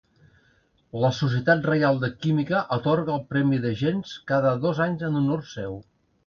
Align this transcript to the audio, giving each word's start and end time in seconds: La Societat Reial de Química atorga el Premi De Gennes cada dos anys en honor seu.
La 1.01 1.11
Societat 1.17 1.67
Reial 1.69 1.99
de 2.03 2.09
Química 2.23 2.61
atorga 2.77 3.13
el 3.17 3.21
Premi 3.35 3.61
De 3.67 3.75
Gennes 3.83 4.15
cada 4.33 4.55
dos 4.65 4.83
anys 4.87 5.07
en 5.11 5.21
honor 5.21 5.47
seu. 5.53 5.79